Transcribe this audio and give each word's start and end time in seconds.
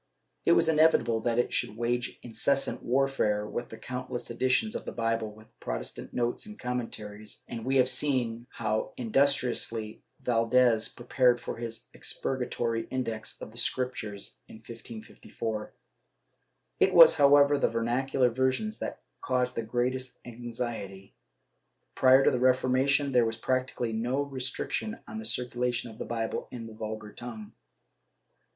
It 0.45 0.53
was 0.53 0.67
inevitable 0.67 1.19
that 1.19 1.37
it 1.37 1.53
should 1.53 1.77
wage 1.77 2.17
incessant 2.23 2.81
warfare 2.81 3.45
with 3.47 3.69
the 3.69 3.77
countless 3.77 4.31
editions 4.31 4.73
of 4.75 4.83
the 4.83 4.91
Bible 4.91 5.31
with 5.31 5.45
Protestant 5.59 6.11
notes 6.11 6.47
and 6.47 6.57
commentaries, 6.57 7.43
and 7.47 7.63
we 7.63 7.75
have 7.75 7.87
seen 7.87 8.47
how 8.49 8.93
indus 8.97 9.35
triously 9.35 9.99
Valdes 10.19 10.89
prepared 10.89 11.39
for 11.39 11.57
his 11.57 11.87
expurgatory 11.93 12.87
Index 12.89 13.39
of 13.43 13.51
the 13.51 13.59
Scrip 13.59 13.93
tures 13.93 14.37
in 14.47 14.55
1554. 14.55 15.71
It 16.79 16.95
was, 16.95 17.13
however, 17.13 17.59
the 17.59 17.69
vernacular 17.69 18.31
versions 18.31 18.79
that 18.79 19.03
caused 19.21 19.53
the 19.53 19.61
greatest 19.61 20.17
anxiety. 20.25 21.13
Prior 21.93 22.23
to 22.23 22.31
the 22.31 22.39
Reformation 22.39 23.11
there 23.11 23.25
was 23.27 23.37
practically 23.37 23.93
no 23.93 24.23
restriction 24.23 24.97
on 25.07 25.19
the 25.19 25.25
circulation 25.25 25.91
of 25.91 25.99
the 25.99 26.05
Bible 26.05 26.47
in 26.49 26.65
the 26.65 26.73
vulgar 26.73 27.13
tongue. 27.13 27.51